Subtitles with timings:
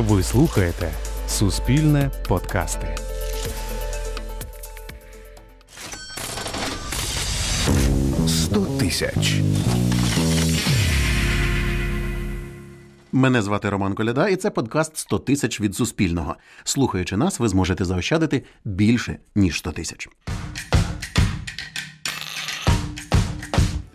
[0.00, 0.92] Ви слухаєте
[1.28, 2.94] Суспільне подкасти.
[8.26, 9.40] Сто тисяч.
[13.12, 16.36] Мене звати Роман Коляда, і це подкаст «100 тисяч від Суспільного.
[16.64, 20.08] Слухаючи нас, ви зможете заощадити більше ніж 100 тисяч.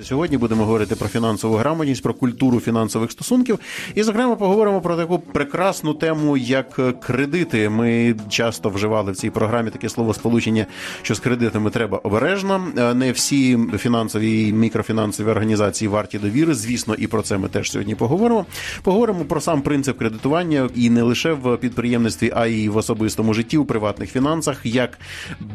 [0.06, 3.60] Сьогодні будемо говорити про фінансову грамотність, про культуру фінансових стосунків.
[3.96, 7.70] І, зокрема, поговоримо про таку прекрасну тему, як кредити.
[7.70, 10.66] Ми часто вживали в цій програмі таке слово сполучення,
[11.02, 12.68] що з кредитами треба обережно.
[12.96, 16.54] Не всі фінансові і мікрофінансові організації варті довіри.
[16.54, 18.46] Звісно, і про це ми теж сьогодні поговоримо.
[18.84, 23.58] Поговоримо про сам принцип кредитування і не лише в підприємництві, а й в особистому житті,
[23.58, 25.00] у приватних фінансах, як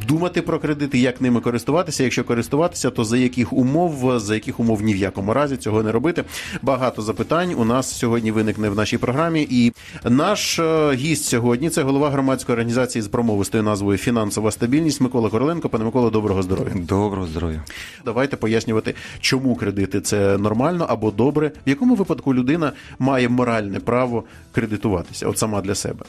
[0.09, 2.05] думати про кредити, як ними користуватися.
[2.05, 5.93] Якщо користуватися, то за яких умов за яких умов ні в якому разі цього не
[5.93, 6.25] робити.
[6.63, 9.47] Багато запитань у нас сьогодні виникне в нашій програмі.
[9.51, 9.73] І
[10.05, 15.69] наш е, гість сьогодні це голова громадської організації з промовистою назвою Фінансова стабільність Микола Короленко.
[15.69, 16.73] Пане Микола, доброго здоров'я.
[16.75, 17.65] Доброго здоров'я.
[18.05, 21.53] Давайте пояснювати, чому кредити це нормально або добре.
[21.67, 26.05] В якому випадку людина має моральне право кредитуватися, от сама для себе.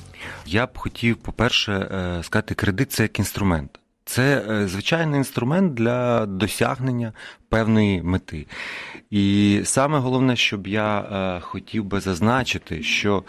[0.46, 3.81] Я б хотів, по-перше, е, сказати, кредит це як інструмент.
[4.12, 7.14] Це е, звичайний інструмент для досягнення
[7.50, 8.46] певної мети.
[9.12, 13.24] І саме головне, щоб я е, хотів би зазначити, що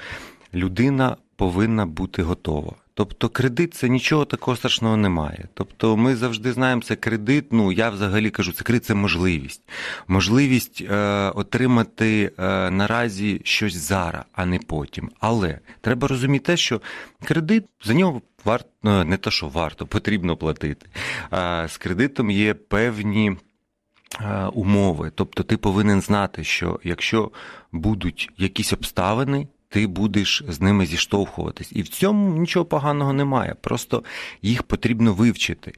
[0.55, 2.73] людина повинна бути готова.
[2.95, 5.49] Тобто кредит це нічого такого страшного немає.
[5.55, 7.53] Тобто ми завжди знаємо, це кредит.
[7.53, 9.63] Ну я взагалі кажу, це кредит це можливість.
[10.09, 10.97] Можливість е,
[11.35, 15.11] отримати е, наразі щось зараз, а не потім.
[15.21, 16.81] Але треба розуміти те, що
[17.25, 20.87] кредит за нього варто е, не те, що варто, потрібно платити.
[21.31, 23.37] А з кредитом є певні.
[24.21, 27.31] Е, умови, тобто ти повинен знати, що якщо
[27.73, 31.69] будуть якісь обставини, ти будеш з ними зіштовхуватись.
[31.73, 33.57] І в цьому нічого поганого немає.
[33.61, 34.03] Просто
[34.43, 35.73] їх потрібно вивчити.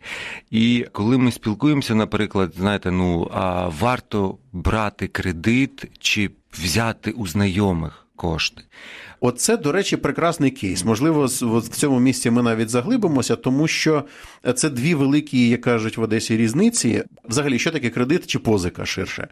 [0.50, 8.06] І коли ми спілкуємося, наприклад, знаєте, ну а варто брати кредит чи взяти у знайомих
[8.16, 8.62] кошти.
[9.20, 10.84] Оце, до речі, прекрасний кейс.
[10.84, 14.04] Можливо, в цьому місці ми навіть заглибимося, тому що
[14.54, 17.04] це дві великі, як кажуть в Одесі, різниці.
[17.24, 19.28] Взагалі, що таке кредит чи позика ширше?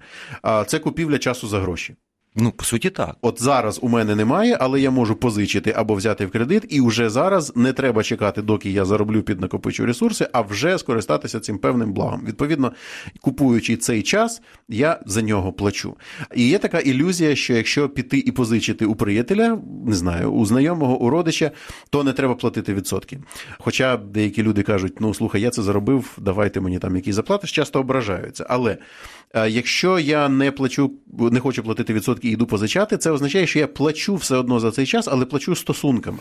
[0.67, 1.95] Це купівля часу за гроші.
[2.37, 3.17] Ну, по суті, так.
[3.23, 7.11] От зараз у мене немає, але я можу позичити або взяти в кредит, і вже
[7.11, 11.93] зараз не треба чекати, доки я зароблю під накопичу ресурси, а вже скористатися цим певним
[11.93, 12.23] благом.
[12.27, 12.73] Відповідно,
[13.21, 15.97] купуючи цей час, я за нього плачу.
[16.35, 20.99] І є така ілюзія, що якщо піти і позичити у приятеля, не знаю, у знайомого,
[20.99, 21.51] у родича,
[21.91, 23.19] то не треба платити відсотки.
[23.59, 27.81] Хоча деякі люди кажуть, ну слухай, я це заробив, давайте мені там якісь заплатиш, часто
[27.81, 28.47] ображаються.
[28.49, 28.79] Але
[29.35, 33.67] якщо я не плачу, не хочу платити відсотки і йду позичати, це означає, що я
[33.67, 36.19] плачу все одно за цей час, але плачу стосунками.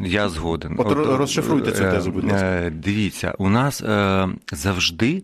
[0.00, 0.74] Я згоден.
[0.78, 2.46] От, От розшифруйте цю тезу, будь ласка.
[2.46, 5.22] Е, дивіться, у нас е, завжди,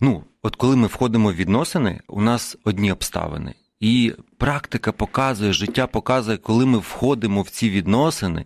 [0.00, 3.54] ну, от коли ми входимо в відносини, у нас одні обставини.
[3.80, 8.44] І практика показує, життя показує, коли ми входимо в ці відносини.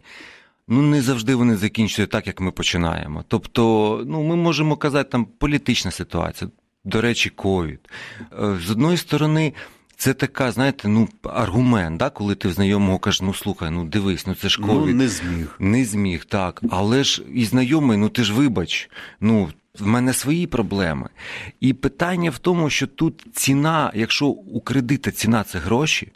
[0.68, 3.24] Ну, не завжди вони закінчуються так, як ми починаємо.
[3.28, 6.50] Тобто, ну, ми можемо казати, там політична ситуація,
[6.84, 7.80] до речі, ковід.
[8.20, 9.52] Е, з одної сторони,
[9.96, 14.26] це така, знаєте, ну, аргумент, да, коли ти в знайомого кажеш, ну слухай, ну дивись,
[14.26, 14.94] ну це ж ковід.
[14.96, 15.56] Ну, не зміг.
[15.58, 16.62] Не зміг, так.
[16.70, 18.90] Але ж і знайомий, ну ти ж вибач,
[19.20, 19.48] ну.
[19.78, 21.08] В мене свої проблеми.
[21.60, 26.12] І питання в тому, що тут ціна, якщо у кредита ціна це гроші,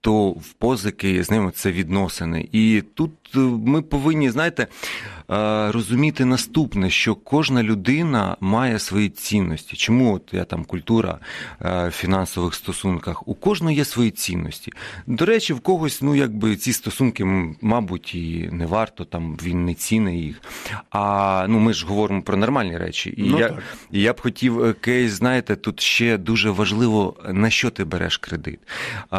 [0.00, 2.48] то в позики з ними це відносини.
[2.52, 9.76] І тут ми повинні, знаєте, е, розуміти наступне, що кожна людина має свої цінності.
[9.76, 11.18] Чому от я там культура
[11.62, 13.28] е, в фінансових стосунках?
[13.28, 14.72] У кожного є свої цінності.
[15.06, 17.24] До речі, в когось, ну якби ці стосунки,
[17.60, 20.42] мабуть, і не варто, там він не цінить їх.
[20.90, 23.14] А ну ми ж говоримо про нормальні речі.
[23.16, 23.62] І ну, я, так.
[23.90, 28.60] і я б хотів кейс, знаєте, тут ще дуже важливо, на що ти береш кредит.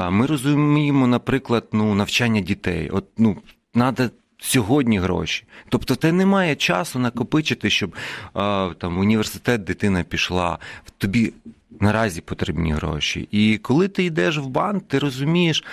[0.10, 2.90] Ми розуміємо, наприклад, ну навчання дітей.
[2.90, 3.38] От ну
[3.74, 4.10] треба
[4.40, 5.44] сьогодні гроші.
[5.70, 7.96] Тобто, те немає часу накопичити, щоб
[8.78, 10.58] там в університет дитина пішла.
[10.98, 11.34] Тобі
[11.80, 13.28] наразі потрібні гроші.
[13.32, 15.64] І коли ти йдеш в банк, ти розумієш,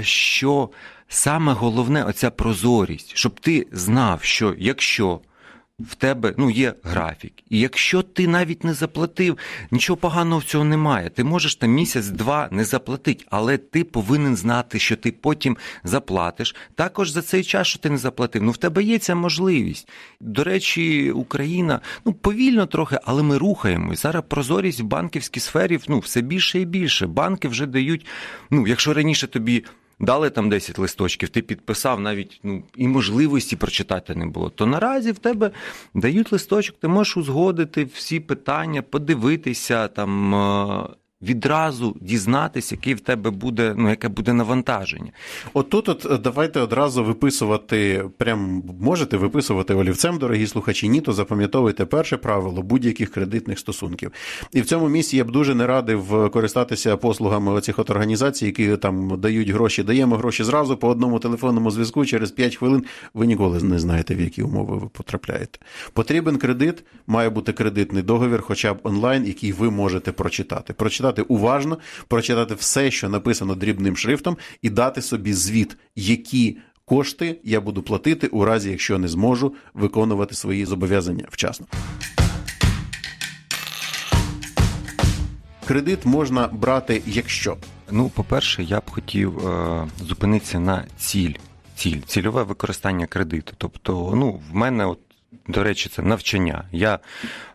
[0.00, 0.68] що
[1.08, 5.20] саме головне оця прозорість, щоб ти знав, що якщо
[5.80, 7.32] в тебе ну, є графік.
[7.50, 9.38] І якщо ти навіть не заплатив,
[9.70, 11.10] нічого поганого в цього немає.
[11.10, 16.54] Ти можеш там місяць-два не заплатити, але ти повинен знати, що ти потім заплатиш.
[16.74, 18.42] Також за цей час, що ти не заплатив.
[18.42, 19.88] Ну в тебе є ця можливість.
[20.20, 24.02] До речі, Україна ну повільно трохи, але ми рухаємось.
[24.02, 27.06] Зараз прозорість в банківській сфері ну, все більше і більше.
[27.06, 28.06] Банки вже дають.
[28.50, 29.64] Ну, якщо раніше тобі
[30.00, 34.50] Дали там 10 листочків, ти підписав навіть ну і можливості прочитати не було.
[34.50, 35.50] То наразі в тебе
[35.94, 40.34] дають листочок, ти можеш узгодити всі питання, подивитися там.
[41.22, 45.12] Е, Відразу дізнатися, який в тебе буде, ну яке буде навантаження.
[45.54, 51.12] От тут от е, давайте одразу виписувати, прям можете виписувати олівцем, дорогі слухачі, ні, то
[51.12, 54.12] запам'ятовуйте перше правило будь-яких кредитних стосунків.
[54.52, 58.76] І в цьому місці я б дуже не радив користатися послугами оцих от організацій, які
[58.76, 59.82] там дають гроші.
[59.82, 62.84] Даємо гроші зразу по одному телефонному зв'язку через 5 хвилин.
[63.14, 65.58] Ви ніколи не знаєте, в які умови ви потрапляєте.
[65.92, 70.72] Потрібен кредит, має бути кредитний договір, хоча б онлайн, який ви можете прочитати.
[71.04, 71.78] Прочитати уважно,
[72.08, 78.26] прочитати все, що написано дрібним шрифтом, і дати собі звіт, які кошти я буду платити
[78.26, 81.66] у разі, якщо не зможу виконувати свої зобов'язання вчасно.
[85.66, 87.56] Кредит можна брати, якщо
[87.90, 91.34] Ну, по-перше, я б хотів е, зупинитися на ціль,
[91.76, 93.52] ціль, цільове використання кредиту.
[93.58, 94.98] Тобто, ну, в мене, от,
[95.48, 96.64] до речі, це навчання.
[96.72, 96.98] Я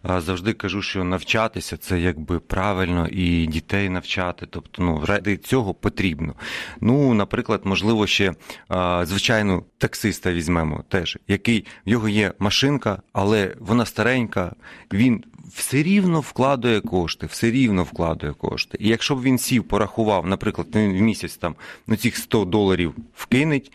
[0.09, 4.47] е, завжди кажу, що навчатися це якби правильно і дітей навчати.
[4.49, 6.33] Тобто, ну, ради цього потрібно.
[6.81, 8.33] Ну, наприклад, можливо, ще
[8.71, 14.55] е, звичайно таксиста візьмемо теж, який в його є машинка, але вона старенька,
[14.93, 15.23] він
[15.55, 18.77] все рівно вкладує кошти, все рівно вкладує кошти.
[18.81, 21.55] І якщо б він сів, порахував, наприклад, в місяць там
[21.87, 23.71] ну, цих 100 доларів вкинеть,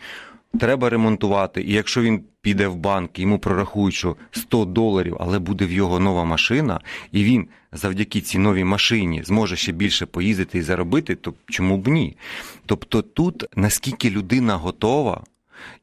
[0.59, 1.61] треба ремонтувати.
[1.61, 5.99] І якщо він піде в банк, йому прорахують, що 100 доларів, але буде в його
[5.99, 6.79] нова машина,
[7.11, 11.87] і він завдяки цій новій машині зможе ще більше поїздити і заробити, то чому б
[11.87, 12.17] ні?
[12.65, 15.23] Тобто тут наскільки людина готова.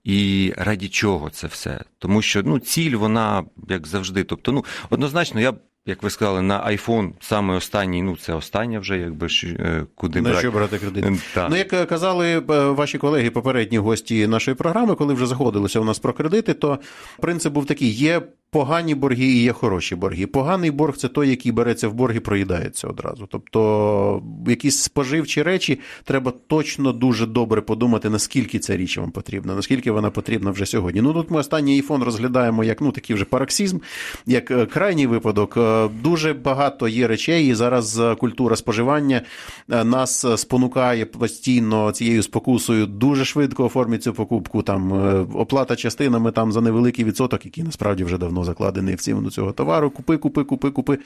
[0.05, 1.81] І раді чого це все?
[1.99, 4.25] Тому що ну, ціль, вона як завжди.
[4.25, 5.55] Тобто, ну, однозначно, я
[5.87, 10.20] як ви сказали, на iPhone саме останній, ну це останнє вже, якби ж, е, куди
[10.20, 10.40] на брати.
[10.40, 11.05] що брати кредит.
[11.05, 11.50] Ем, так.
[11.50, 12.40] Ну, як казали е,
[12.70, 16.79] ваші колеги, попередні гості нашої програми, коли вже заходилися у нас про кредити, то
[17.20, 20.26] принцип був такий: є погані борги і є хороші борги.
[20.26, 23.26] Поганий борг це той, який береться в борг і проїдається одразу.
[23.31, 29.90] Тобто, якісь споживчі речі треба точно дуже добре подумати, наскільки ця річ вам потрібна, наскільки
[29.90, 31.00] вона потрібна вже сьогодні.
[31.00, 33.78] Ну тут ми останній айфон розглядаємо як ну такий вже пароксизм,
[34.26, 35.56] як е, крайній випадок.
[35.56, 39.22] Е, Дуже багато є речей, і зараз е, культура споживання
[39.69, 44.62] нас спонукає постійно цією спокусою дуже швидко оформити цю покупку.
[44.62, 44.93] Там
[45.34, 49.91] оплата частинами там за невеликий відсоток, який насправді вже давно закладений в ціну цього товару.
[49.91, 50.99] Купи, купи, купи, купи.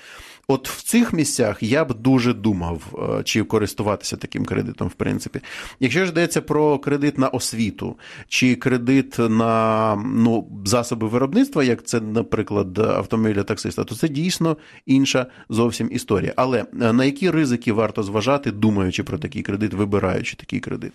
[0.48, 2.82] От в цих місцях я б дуже думав,
[3.18, 5.40] е, чи користуватися таким кредитом, в принципі.
[5.80, 7.98] Якщо ж йдеться про кредит на освіту,
[8.28, 14.56] чи кредит на ну, засоби виробництва, як це, наприклад, автомобіля таксиста, то це дійсно
[14.86, 16.32] інша зовсім історія.
[16.36, 20.92] Але е, на які ризики варто зважати, думаючи про такий кредит, вибираючи такий кредит?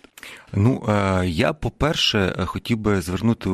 [0.52, 3.50] Ну, е, я, по-перше, хотів би звернути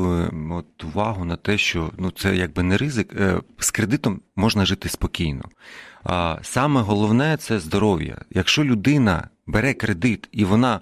[0.51, 3.15] от, увагу на те, що ну, це якби не ризик.
[3.59, 5.43] З кредитом можна жити спокійно.
[6.05, 8.17] А Саме головне це здоров'я.
[8.31, 10.81] Якщо людина бере кредит і вона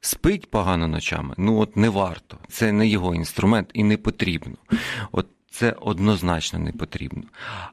[0.00, 2.38] спить погано ночами, ну от не варто.
[2.48, 4.54] Це не його інструмент і не потрібно.
[5.12, 7.22] От це однозначно не потрібно.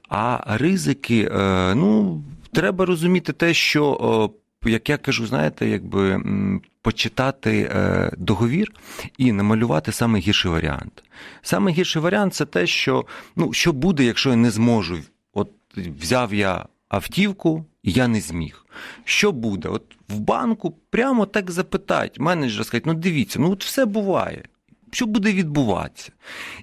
[0.09, 4.31] А ризики, е, ну, треба розуміти те, що.
[4.65, 6.21] як я кажу, знаєте, якби
[6.81, 8.71] почитати е, договір
[9.17, 11.03] і намалювати саме гірший варіант.
[11.41, 13.05] Саме гірший варіант це те, що
[13.35, 14.99] ну, що буде, якщо я не зможу.
[15.77, 18.65] Взяв я автівку, я не зміг.
[19.03, 19.69] Що буде?
[19.69, 24.43] От в банку прямо так запитають, менеджер скажуть, ну дивіться, ну от все буває.
[24.91, 26.11] Що буде відбуватися?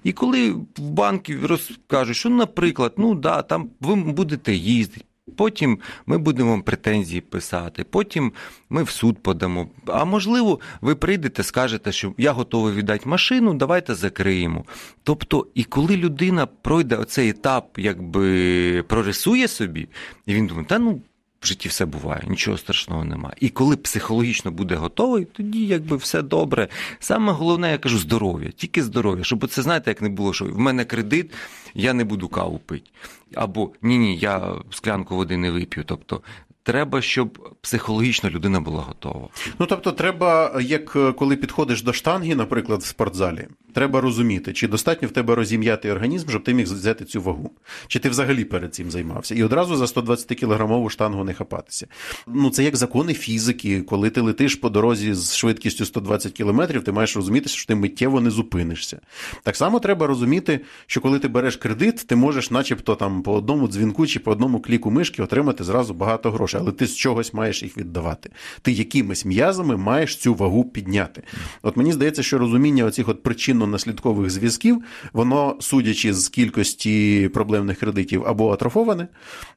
[0.03, 5.05] І коли в банки розкажуть, що, наприклад, ну да, там ви будете їздити,
[5.37, 8.31] Потім ми будемо претензії писати, потім
[8.69, 9.67] ми в суд подамо.
[9.85, 14.65] А можливо, ви прийдете, скажете, що я готовий віддати машину, давайте закриємо.
[15.03, 19.89] Тобто, і коли людина пройде оцей етап, якби прорисує собі,
[20.25, 21.01] і він думає, та ну.
[21.41, 23.33] В житті все буває, нічого страшного нема.
[23.39, 26.67] І коли психологічно буде готовий, тоді якби все добре.
[26.99, 29.23] Саме головне, я кажу, здоров'я, тільки здоров'я.
[29.23, 31.31] Щоб це знаєте, як не було, що в мене кредит,
[31.73, 32.89] я не буду каву пити.
[33.35, 35.83] Або ні, ні, я склянку води не вип'ю.
[35.83, 36.21] Тобто
[36.63, 39.27] треба, щоб психологічно людина була готова.
[39.59, 44.67] Ну тобто, треба, як е, коли підходиш до штанги, наприклад, в спортзалі, треба розуміти, чи
[44.67, 47.51] достатньо в тебе розім'яти організм, щоб ти міг взяти цю вагу,
[47.87, 51.87] чи ти взагалі перед цим займався, і одразу за 120 кілограмову штангу не хапатися.
[52.27, 56.91] Ну це як закони фізики, коли ти летиш по дорозі з швидкістю 120 кілометрів, ти
[56.91, 58.99] маєш розуміти, що ти миттєво не зупинишся.
[59.43, 63.67] Так само треба розуміти, що коли ти береш кредит, ти можеш, начебто, там по одному
[63.67, 66.50] дзвінку чи по одному кліку мишки отримати зразу багато грошей.
[66.51, 68.29] Гроші, але ти з чогось маєш їх віддавати.
[68.61, 71.23] Ти якимись м'язами маєш цю вагу підняти.
[71.61, 78.23] От мені здається, що розуміння оцих от причинно-наслідкових зв'язків, воно, судячи з кількості проблемних кредитів,
[78.27, 79.07] або атрофоване,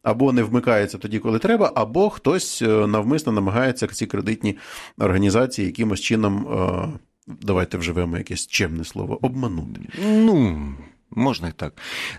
[0.03, 4.57] або не вмикається тоді, коли треба, або хтось е, навмисно намагається ці кредитні
[4.99, 6.47] організації якимось чином.
[6.47, 6.99] Е,
[7.43, 9.81] давайте вживемо якесь чемне слово, обманути.
[10.05, 10.75] Ну,
[11.17, 11.73] можна і так.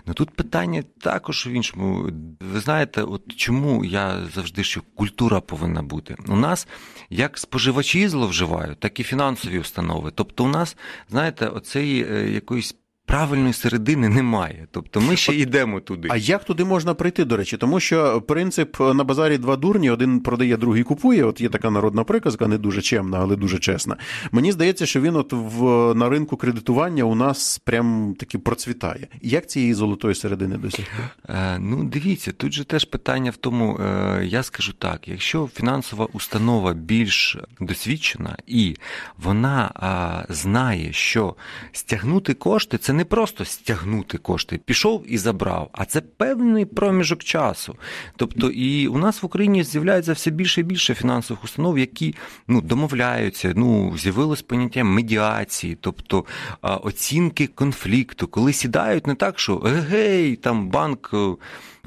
[0.06, 2.10] Ну тут питання також в іншому.
[2.40, 6.16] Ви знаєте, от чому я завжди що культура повинна бути?
[6.28, 6.68] У нас
[7.10, 10.12] як споживачі зловживають, так і фінансові установи.
[10.14, 10.76] Тобто, у нас,
[11.08, 12.76] знаєте, оцеї е, якоїсь
[13.06, 14.66] правильної середини немає.
[14.70, 16.08] Тобто ми ще йдемо туди.
[16.10, 17.56] А як туди можна прийти, до речі?
[17.56, 21.24] Тому що принцип на базарі два дурні, один продає, другий купує.
[21.24, 23.96] От є така народна приказка, не дуже чемна, але дуже чесна.
[24.32, 29.08] Мені здається, що він от в на ринку кредитування у нас прям таки процвітає.
[29.22, 30.92] Як цієї золотої середини досягти?
[31.28, 36.08] Е, ну, дивіться, тут же теж питання в тому, е, я скажу так: якщо фінансова
[36.12, 38.76] установа більш досвідчена і
[39.18, 41.34] вона а, знає, що
[41.72, 47.76] стягнути кошти це не просто стягнути кошти, пішов і забрав, а це певний проміжок часу.
[48.16, 52.14] Тобто, і у нас в Україні з'являється все більше і більше фінансових установ, які
[52.48, 53.52] ну, домовляються.
[53.56, 56.24] Ну, з'явилось поняття медіації, тобто
[56.62, 61.10] оцінки конфлікту, коли сідають не так, що гей, там банк.
[61.14, 61.36] Е,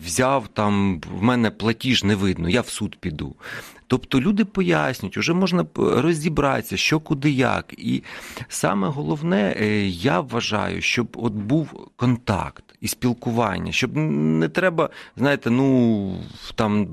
[0.06, 3.36] взяв там в мене платіж не видно, я в суд піду.
[3.90, 7.74] Тобто люди пояснюють, вже можна розібратися, що куди як.
[7.78, 8.04] І
[8.48, 15.50] саме головне, е, я вважаю, щоб от був контакт і спілкування, щоб не треба, знаєте,
[15.50, 16.24] ну
[16.56, 16.88] там.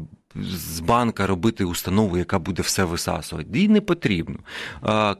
[0.52, 3.58] З банка робити установу, яка буде все висасувати.
[3.58, 4.36] Їй не потрібно.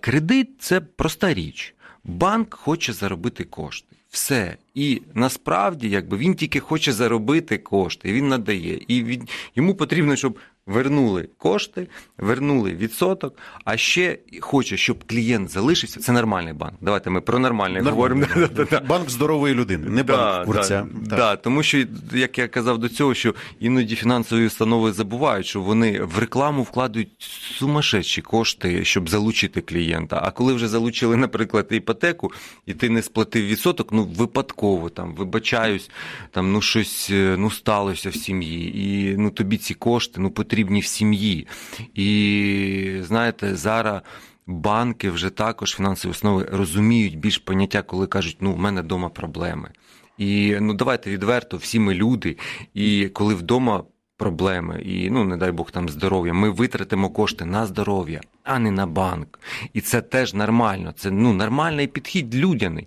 [0.00, 1.74] Кредит це проста річ.
[2.04, 3.96] Банк хоче заробити кошти.
[4.10, 4.56] Все.
[4.74, 8.80] І насправді, якби він тільки хоче заробити кошти, він надає.
[8.88, 16.00] І він, йому потрібно, щоб вернули кошти, вернули відсоток, а ще хоче, щоб клієнт залишився.
[16.00, 16.74] Це нормальний банк.
[16.80, 18.26] Давайте ми про нормальний говоримо.
[18.88, 20.86] Банк здорової людини, не банк курця.
[20.94, 25.60] Да, да, тому що, як я казав до цього, що іноді фінансові установи забувають, що
[25.60, 27.10] вони в рекламу вкладають
[27.58, 30.20] сумасшедші кошти, щоб залучити клієнта.
[30.24, 32.32] А коли вже залучили, наприклад, іпотеку,
[32.66, 35.90] і ти не сплатив відсоток, ну випадково там вибачаюсь,
[36.30, 40.55] там ну щось е, ну сталося в сім'ї, і ну тобі ці кошти ну потрібні
[40.56, 41.46] потрібні в сім'ї.
[41.94, 44.00] І знаєте, зараз.
[44.48, 49.70] Банки вже також фінансові основи розуміють більш поняття, коли кажуть, ну в мене вдома проблеми.
[50.18, 52.36] І ну давайте відверто, всі ми люди.
[52.74, 53.84] І коли вдома
[54.16, 58.70] проблеми, і ну не дай Бог там здоров'я, ми витратимо кошти на здоров'я, а не
[58.70, 59.38] на банк.
[59.72, 60.94] І це теж нормально.
[60.96, 62.86] Це ну нормальний підхід людяний.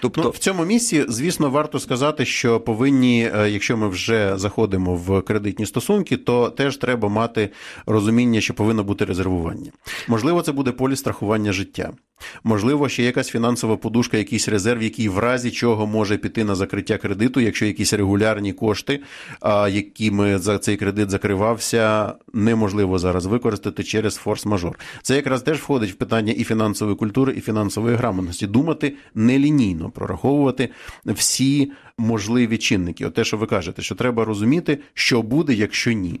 [0.00, 4.96] Тобто ну, в цьому місці, звісно, варто сказати, що повинні, е, якщо ми вже заходимо
[4.96, 7.50] в кредитні стосунки, то теж треба мати
[7.86, 9.70] розуміння, що повинно бути резервування.
[10.08, 11.92] Можливо, це буде полі страхування життя.
[12.44, 16.98] Можливо, ще якась фінансова подушка, якийсь резерв, який в разі чого може піти на закриття
[16.98, 19.00] кредиту, якщо якісь регулярні кошти,
[19.70, 24.72] якими за цей кредит закривався, неможливо зараз використати через форс-мажор.
[25.02, 28.46] Це якраз теж входить в питання і фінансової культури, і фінансової грамотності.
[28.46, 30.68] Думати нелінійно, прораховувати
[31.06, 33.06] всі можливі чинники.
[33.06, 36.20] От те, що ви кажете, що треба розуміти, що буде, якщо ні.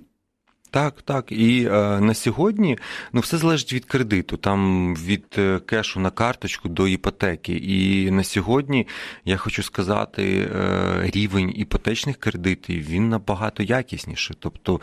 [0.74, 1.32] Так, так.
[1.32, 2.78] І е, на сьогодні
[3.12, 7.52] ну все залежить від кредиту, там від е, кешу на карточку до іпотеки.
[7.52, 8.86] І на сьогодні
[9.24, 14.36] я хочу сказати, е, рівень іпотечних кредитів він набагато якісніший.
[14.40, 14.80] Тобто,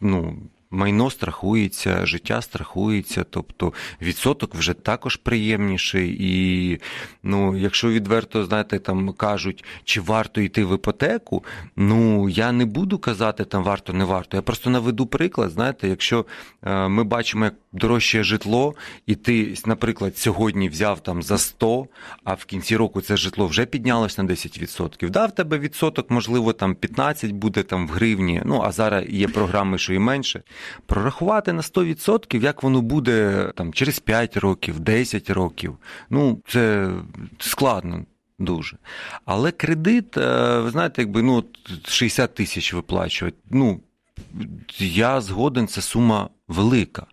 [0.00, 0.36] ну
[0.72, 6.16] майно страхується, життя страхується, тобто відсоток вже також приємніший.
[6.20, 6.80] І
[7.22, 11.44] ну, якщо відверто, знаєте, там кажуть, чи варто йти в іпотеку,
[11.76, 14.36] ну я не буду казати там варто, не варто.
[14.36, 15.50] Я просто наведу приклад.
[15.50, 16.26] Знаєте, якщо
[16.62, 18.74] е, ми бачимо, як дорожче житло,
[19.06, 21.86] і ти, наприклад, сьогодні взяв там за 100,
[22.24, 25.10] а в кінці року це житло вже піднялось на 10%.
[25.10, 28.42] Да, в тебе відсоток, можливо, там 15 буде там в гривні.
[28.44, 30.42] Ну а зараз є програми, що і менше.
[30.86, 35.76] Прорахувати на 100%, як воно буде там через 5 років, 10 років.
[36.10, 36.90] Ну, це
[37.38, 38.04] складно.
[38.38, 38.76] Дуже.
[39.24, 41.44] Але кредит, е, ви знаєте, якби ну
[41.84, 43.36] 60 тисяч виплачувати.
[43.50, 43.80] Ну,
[44.78, 47.06] я згоден, це сума велика.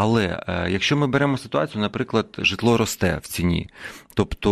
[0.00, 3.68] Але е, якщо ми беремо ситуацію, наприклад, житло росте в ціні,
[4.14, 4.50] тобто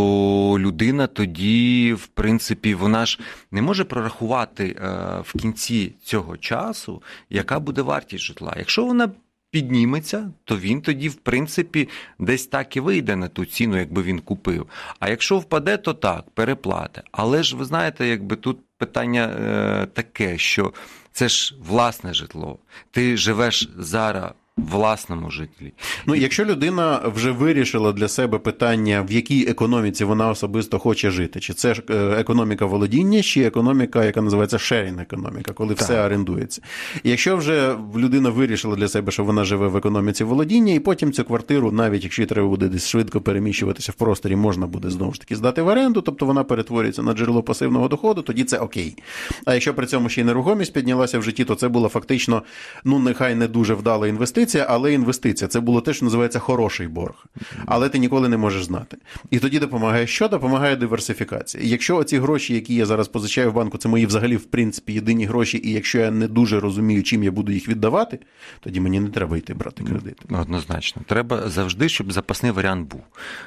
[0.59, 4.88] людина тоді, в принципі, вона ж не може прорахувати е,
[5.25, 8.55] в кінці цього часу, яка буде вартість житла.
[8.59, 9.11] Якщо вона
[9.50, 11.88] підніметься, то він тоді, в принципі,
[12.19, 14.67] десь так і вийде на ту ціну, якби він купив.
[15.00, 17.03] А якщо впаде, то так, переплати.
[17.12, 20.73] Але ж ви знаєте, якби тут питання е, таке, що
[21.12, 22.59] Це ж власне житло.
[22.91, 25.72] Ти живеш зараз власному житлі.
[26.06, 31.40] Ну, якщо людина вже вирішила для себе питання, в якій економіці вона особисто хоче жити,
[31.40, 35.84] чи це ж е, економіка володіння, чи економіка, яка називається шерінг економіка, коли так.
[35.84, 36.62] все орендується.
[37.02, 41.12] І якщо вже людина вирішила для себе, що вона живе в економіці володіння, і потім
[41.12, 45.12] цю квартиру, навіть якщо їй треба буде десь швидко переміщуватися в просторі, можна буде знову
[45.12, 48.96] ж таки здати в оренду, тобто вона перетворюється на джерело пасивного доходу, тоді це окей.
[49.44, 52.42] А якщо при цьому ще й нерухомість піднялася в житті, то це була фактично,
[52.84, 55.49] ну нехай не дуже вдала інвестиція інвестиція, але інвестиція.
[55.49, 57.26] Це було те, що називається хороший борг.
[57.67, 58.97] Але ти ніколи не можеш знати.
[59.31, 60.29] І тоді допомагає що?
[60.29, 61.65] Допомагає диверсифікація.
[61.65, 65.26] Якщо оці гроші, які я зараз позичаю в банку, це мої взагалі, в принципі, єдині
[65.26, 68.19] гроші, і якщо я не дуже розумію, чим я буду їх віддавати,
[68.61, 70.19] тоді мені не треба йти брати кредит.
[70.31, 73.03] Однозначно, треба завжди, щоб запасний варіант був.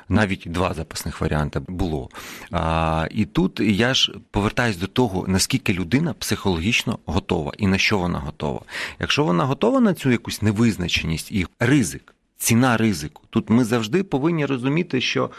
[0.10, 2.10] Навіть два запасних варіанти було.
[2.52, 7.98] А, І тут я ж повертаюсь до того, наскільки людина психологічно готова і на що
[7.98, 8.62] вона готова.
[9.00, 13.24] Якщо вона готова на цю якусь невизначеність, визначеність і ризик, ціна ризику.
[13.30, 15.30] Тут ми завжди повинні розуміти, що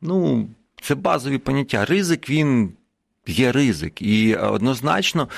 [0.00, 0.48] ну,
[0.82, 1.84] це базові поняття.
[1.84, 2.72] Ризик він.
[3.28, 5.28] Є ризик, і однозначно,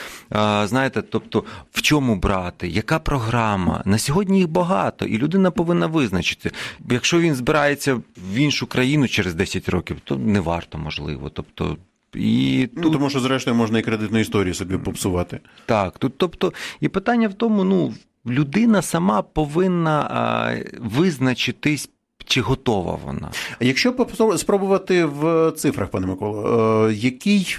[0.65, 3.83] знаєте, тобто в чому брати, яка програма?
[3.85, 6.51] На сьогодні їх багато, і людина повинна визначити.
[6.91, 11.31] Якщо він збирається в іншу країну через 10 років, то не варто можливо.
[11.31, 11.77] Тобто,
[12.15, 12.93] і ну, тут...
[12.93, 15.41] Тому що, зрештою, можна і кредитну історію собі попсувати.
[15.67, 17.95] Так, тут, тобто, і питання в тому, ну
[18.29, 21.91] людина сама повинна визначитись
[22.29, 23.31] чи готова вона?
[23.61, 24.07] Якщо
[24.37, 27.57] спробувати в цифрах, пане Миколо, е, який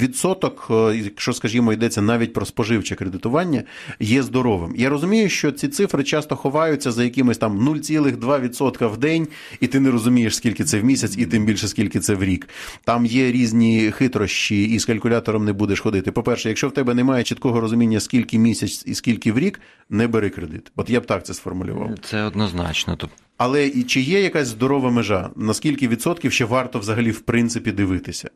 [0.00, 3.62] відсоток, е, якщо скажімо, йдеться навіть про споживче кредитування,
[4.00, 4.74] є здоровим?
[4.76, 9.28] Я розумію, що ці цифри часто ховаються за якимось там 0,2% в день,
[9.60, 12.48] і ти не розумієш, скільки це в місяць, і тим більше скільки це в рік.
[12.84, 16.12] Там є різні хитрощі, і з калькулятором не будеш ходити.
[16.12, 20.30] По-перше, якщо в тебе немає чіткого розуміння, скільки місяць і скільки в рік, не бери
[20.30, 20.72] кредит.
[20.76, 21.90] От я б так це сформулював.
[22.02, 22.96] Це однозначно.
[23.36, 25.30] Але і чи є якась здорова межа?
[25.36, 28.30] Наскільки відсотків ще варто взагалі в принципі дивитися?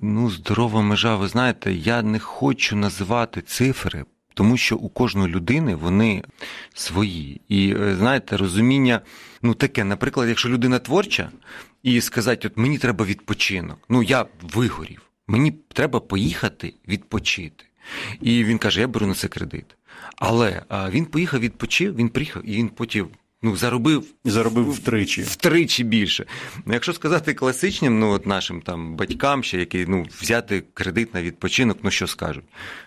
[0.00, 5.74] Ну, здорова межа, ви знаєте, я не хочу називати цифри, тому що у кожної людини
[5.74, 6.22] вони
[6.74, 7.40] свої.
[7.48, 9.00] І е, знаєте, розуміння,
[9.42, 11.30] ну таке, наприклад, якщо людина творча,
[11.82, 17.64] і сказати, от мені треба відпочинок, ну я вигорів, мені треба поїхати відпочити.
[18.20, 19.76] І він каже: Я беру на це кредит.
[20.16, 23.08] Але він поїхав, відпочив, він приїхав, і він потім
[23.44, 26.26] ну, заробив заробив втричі втричі більше.
[26.66, 31.22] Ну, Якщо сказати класичним, ну от нашим там батькам, ще які ну, взяти кредит на
[31.22, 32.44] відпочинок, ну що скажуть?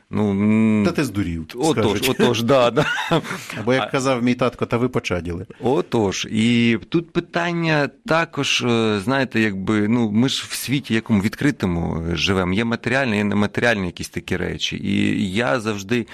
[0.09, 1.47] Ну, Та ти здурів.
[1.55, 2.85] Отож, отож, да, да.
[3.59, 5.45] Або як казав мій татко, та ви почаділи.
[5.59, 12.03] Отож, і тут питання також, е, знаєте, якби ну ми ж в світі якому відкритому
[12.13, 12.53] живемо.
[12.53, 14.77] Є матеріальні, є нематеріальні якісь такі речі.
[14.83, 16.07] І я завжди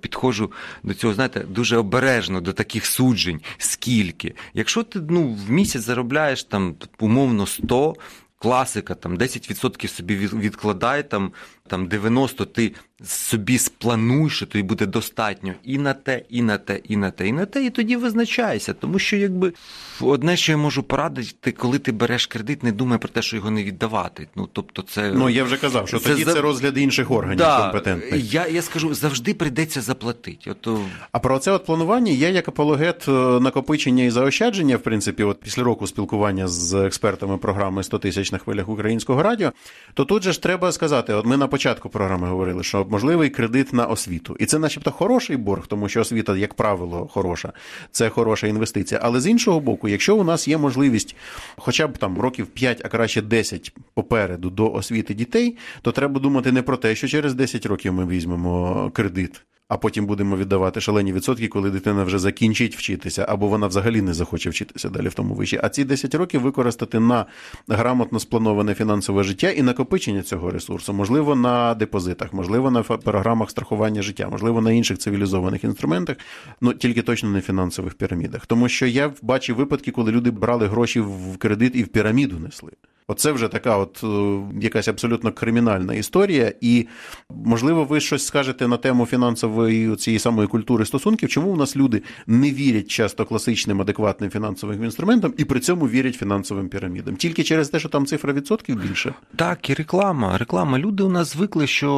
[0.00, 3.40] підходжу до цього, знаєте, дуже обережно до таких суджень.
[3.58, 4.34] Скільки?
[4.54, 7.94] Якщо ти ну, в місяць заробляєш там умовно 100,
[8.40, 11.32] класика, там 10% собі відкладай, там
[11.70, 12.72] там 90 ти
[13.04, 17.28] собі сплануй, що тобі буде достатньо і на те, і на те, і на те,
[17.28, 18.74] і на те, і тоді визначайся.
[18.74, 19.52] Тому що якби
[20.00, 23.50] одне, що я можу порадити, коли ти береш кредит, не думай про те, що його
[23.50, 24.28] не віддавати.
[24.36, 26.32] Ну тобто, це ну я вже казав, що це тоді за...
[26.32, 28.34] це розгляд інших органів да, компетентних.
[28.34, 30.50] Я я скажу, завжди прийдеться заплатити.
[30.50, 30.68] От...
[31.12, 35.40] А про це от планування я як апологет е, накопичення і заощадження, в принципі, от
[35.40, 39.52] після року спілкування з експертами програми «100 тисяч на хвилях українського радіо,
[39.94, 43.72] то тут же ж треба сказати, от ми на початку програми говорили, що можливий кредит
[43.72, 44.36] на освіту.
[44.40, 47.52] І це, начебто, хороший борг, тому що освіта, як правило, хороша,
[47.90, 49.00] це хороша інвестиція.
[49.04, 51.16] Але з іншого боку, якщо у нас є можливість
[51.56, 56.52] хоча б там років 5, а краще 10 попереду до освіти дітей, то треба думати
[56.52, 61.12] не про те, що через 10 років ми візьмемо кредит а потім будемо віддавати шалені
[61.12, 65.34] відсотки, коли дитина вже закінчить вчитися, або вона взагалі не захоче вчитися далі в тому
[65.34, 65.60] виші.
[65.62, 67.26] А ці 10 років використати на
[67.68, 74.02] грамотно сплановане фінансове життя і накопичення цього ресурсу, можливо, на депозитах, можливо, на програмах страхування
[74.02, 76.16] життя, можливо, на інших цивілізованих інструментах,
[76.60, 78.46] ну тільки точно не фінансових пірамідах.
[78.46, 82.70] Тому що я бачив випадки, коли люди брали гроші в кредит і в піраміду несли.
[83.06, 86.52] Оце вже така, от е, якась абсолютно кримінальна історія.
[86.60, 86.86] І
[87.30, 92.02] можливо, ви щось скажете на тему фінансової цієї самої культури стосунків, чому у нас люди
[92.26, 97.16] не вірять часто класичним адекватним фінансовим інструментам і при цьому вірять фінансовим пірамідам?
[97.16, 99.14] Тільки через те, що там цифра відсотків більше?
[99.36, 100.38] Так, і реклама.
[100.38, 100.78] Реклама.
[100.78, 101.90] Люди у нас звикли, що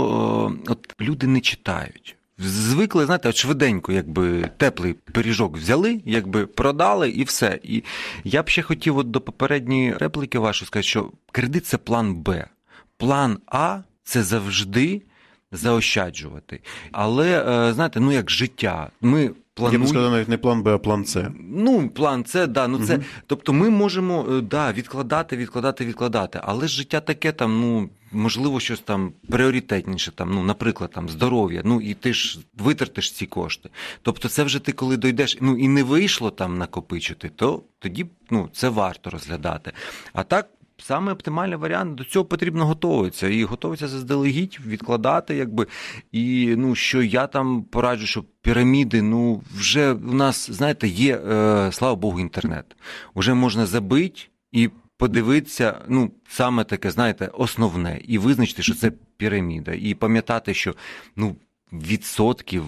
[0.66, 7.24] от люди не читають звикли, знаєте, от швиденько, якби теплий пиріжок взяли, якби продали і
[7.24, 7.60] все.
[7.62, 7.82] І
[8.24, 12.46] я б ще хотів от до попередньої репліки вашої сказати, що кредит це план Б.
[12.96, 15.02] План А це завжди
[15.52, 16.60] заощаджувати.
[16.92, 19.84] Але е, знаєте, ну як життя, ми плануємо...
[19.84, 21.28] Я б сказав, навіть не план Б, а план С.
[21.40, 22.68] Ну, план це да.
[22.68, 26.40] Ну це, тобто, ми можемо е, да, відкладати, відкладати, відкладати.
[26.42, 31.62] Але життя таке там, ну можливо, щось там пріоритетніше, там, ну, наприклад, там здоров'я.
[31.64, 33.70] Ну і ти ж витратиш ці кошти.
[34.02, 38.48] Тобто, це вже ти, коли дойдеш, ну і не вийшло там накопичити, то тоді ну,
[38.52, 39.72] це варто розглядати.
[40.12, 40.48] А так.
[40.84, 45.66] Саме оптимальний варіант до цього потрібно готуватися і готуватися заздалегідь, відкладати, якби.
[46.12, 51.72] І ну що я там пораджу, що піраміди, ну вже у нас, знаєте, є, е,
[51.72, 52.76] слава Богу, інтернет.
[53.14, 54.20] Уже можна забити
[54.52, 54.70] і
[55.02, 59.72] подивитися, ну, саме таке, знаєте, основне, і визначити, що це піраміда.
[59.72, 60.74] І пам'ятати, що
[61.16, 61.36] ну,
[61.72, 62.64] відсотків.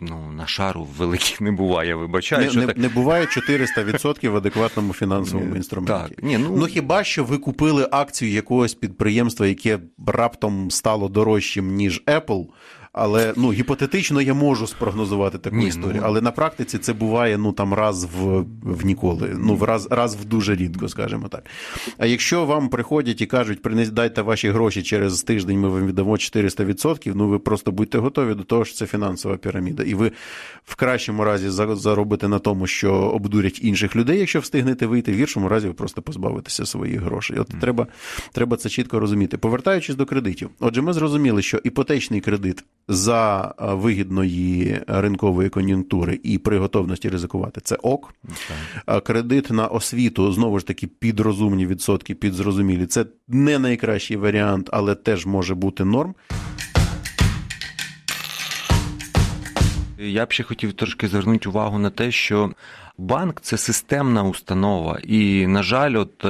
[0.00, 2.44] Ну, на шару великих не буває, вибачаю.
[2.44, 2.76] Не, що не, так...
[2.76, 6.14] не буває 400% в адекватному фінансовому інструменті.
[6.14, 6.56] Так, ні, ну...
[6.56, 12.46] ну хіба що ви купили акцію якогось підприємства, яке раптом стало дорожчим, ніж Apple,
[12.94, 16.00] але ну гіпотетично я можу спрогнозувати таку Ні, історію.
[16.00, 16.02] ну...
[16.04, 19.36] Але на практиці це буває ну там раз в в ніколи.
[19.38, 21.44] Ну в раз раз в дуже рідко, скажімо так.
[21.98, 26.12] А якщо вам приходять і кажуть, принес дайте ваші гроші через тиждень, ми вам віддамо
[26.12, 30.12] 400%, ну ви просто будьте готові до того, що це фінансова піраміда, і ви
[30.64, 35.48] в кращому разі заробите на тому, що обдурять інших людей, якщо встигнете вийти, в гіршому
[35.48, 37.38] разі ви просто позбавитеся своїх грошей.
[37.38, 37.60] От mm.
[37.60, 37.86] треба,
[38.32, 39.38] треба це чітко розуміти.
[39.38, 46.58] Повертаючись до кредитів, отже, ми зрозуміли, що іпотечний кредит за вигідної ринкової кон'юнктури і при
[46.58, 48.14] готовності ризикувати це ок.
[48.88, 49.00] Okay.
[49.00, 52.86] Кредит на освіту знову ж таки під розумні відсотки, під зрозумілі.
[52.86, 56.14] Це не найкращий варіант, але теж може бути норм.
[59.98, 62.52] Я б ще хотів трошки звернути увагу на те, що
[62.98, 66.24] банк це системна установа, і, на жаль, от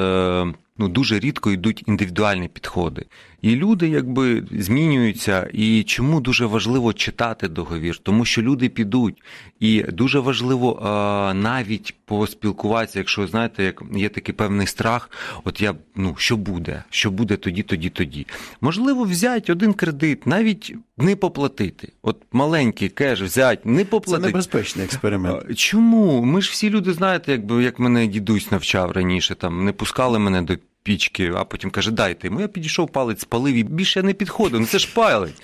[0.78, 3.06] ну дуже рідко йдуть індивідуальні підходи.
[3.42, 5.50] І люди якби змінюються.
[5.52, 7.98] І чому дуже важливо читати договір?
[7.98, 9.22] Тому що люди підуть,
[9.60, 10.80] і дуже важливо
[11.34, 15.10] навіть поспілкуватися, якщо знаєте, як є такий певний страх,
[15.44, 18.26] от я ну що буде, що буде тоді, тоді, тоді.
[18.60, 21.92] Можливо, взяти один кредит, навіть не поплатити.
[22.02, 24.26] От маленький кеш взяти, не поплатити.
[24.26, 25.58] Це небезпечний експеримент.
[25.58, 26.24] Чому?
[26.24, 30.42] Ми ж всі люди знаєте, якби як мене дідусь навчав раніше, там не пускали мене
[30.42, 32.40] до пічки, а потім каже, дайте йому.
[32.40, 34.60] Я підійшов, палець спалив і більше не підходив.
[34.60, 35.42] Ну це ж палець.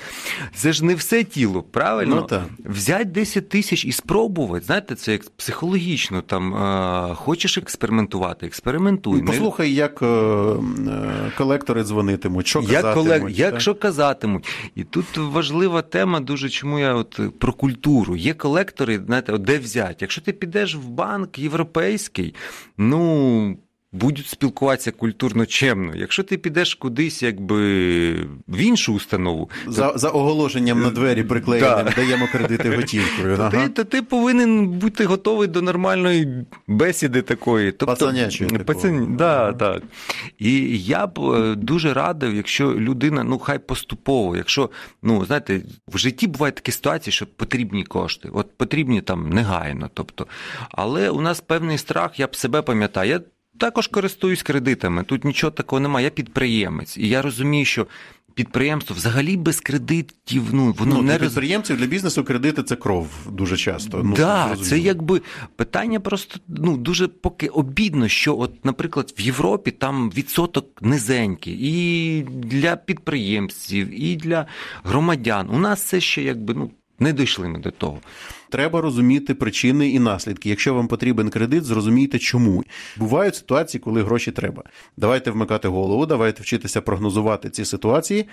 [0.54, 2.16] Це ж не все тіло, правильно?
[2.16, 2.42] Ну, так.
[2.64, 4.64] Взяти 10 тисяч і спробувати.
[4.66, 6.22] Знаєте, це як психологічно.
[6.22, 9.22] Там а, Хочеш експериментувати, експериментуй.
[9.22, 10.54] Послухай, як е,
[11.38, 12.94] колектори дзвонитимуть, що як казатимуть.
[12.94, 13.30] Колег...
[13.30, 14.48] Як що казатимуть.
[14.74, 18.16] І тут важлива тема, дуже чому я от про культуру.
[18.16, 19.96] Є колектори, знаєте, де взяти.
[20.00, 22.34] Якщо ти підеш в банк європейський,
[22.78, 23.56] ну
[23.92, 25.92] будуть спілкуватися культурно чемно.
[25.96, 28.12] Якщо ти підеш кудись, якби
[28.48, 29.98] в іншу установу, за то...
[29.98, 31.92] за оголошенням на двері приклеєним, да.
[31.96, 33.36] даємо кредити готівкою.
[33.36, 33.50] То, ага.
[33.50, 37.72] ти, то ти повинен бути готовий до нормальної бесіди такої.
[37.72, 38.50] Тобто, Пацанячої.
[38.50, 39.16] Пацан...
[39.16, 39.82] Да, так.
[40.38, 44.70] І я б е, дуже радив, якщо людина, ну хай поступово, якщо,
[45.02, 49.90] ну знаєте, в житті бувають такі ситуації, що потрібні кошти, от потрібні там негайно.
[49.94, 50.26] тобто.
[50.70, 53.10] Але у нас певний страх, я б себе пам'ятаю.
[53.10, 53.20] Я
[53.58, 55.02] також користуюсь кредитами.
[55.02, 56.04] Тут нічого такого немає.
[56.04, 57.86] Я підприємець, і я розумію, що.
[58.34, 63.08] Підприємство взагалі без кредитів, ну воно ну, не для підприємців для бізнесу кредити це кров
[63.30, 64.02] дуже часто.
[64.04, 65.20] Ну, да, це якби
[65.56, 72.22] питання просто ну дуже поки обідно, що, от, наприклад, в Європі там відсоток низенький і
[72.22, 74.46] для підприємців, і для
[74.84, 75.48] громадян.
[75.50, 78.00] У нас це ще якби ну не дійшли ми до того.
[78.50, 80.48] Треба розуміти причини і наслідки.
[80.48, 82.64] Якщо вам потрібен кредит, зрозумійте, чому
[82.96, 84.62] бувають ситуації, коли гроші треба.
[84.96, 88.26] Давайте вмикати голову, давайте вчитися прогнозувати ці ситуації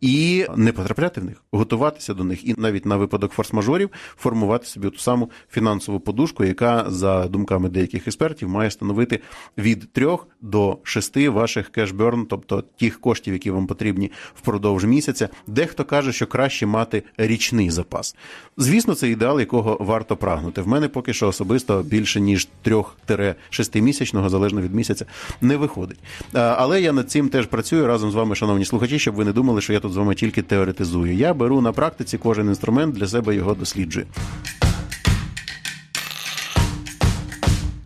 [0.00, 4.90] і не потрапляти в них, готуватися до них, і навіть на випадок форс-мажорів формувати собі
[4.90, 9.20] ту саму фінансову подушку, яка за думками деяких експертів має становити
[9.58, 15.28] від 3 до 6 ваших кешберн, тобто тих коштів, які вам потрібні впродовж місяця.
[15.46, 18.16] Дехто каже, що краще мати річний запас.
[18.56, 20.62] Звісно, це ідеал, якого якого варто прагнути.
[20.62, 25.06] В мене поки що особисто більше ніж 3-6 місячного, залежно від місяця,
[25.40, 25.98] не виходить.
[26.32, 29.60] Але я над цим теж працюю разом з вами, шановні слухачі, щоб ви не думали,
[29.60, 31.14] що я тут з вами тільки теоретизую.
[31.14, 34.06] Я беру на практиці кожен інструмент для себе його досліджую.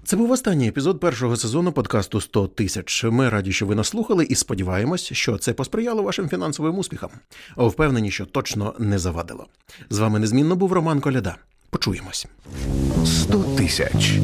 [0.04, 3.04] Це був останній епізод першого сезону подкасту «100 тисяч.
[3.04, 7.10] Ми раді, що ви нас слухали, і сподіваємось, що це посприяло вашим фінансовим успіхам.
[7.56, 9.46] Впевнені, що точно не завадило.
[9.90, 11.36] З вами незмінно був Роман Коляда.
[11.70, 12.26] Почуємось.
[13.06, 14.18] 100 тисяч.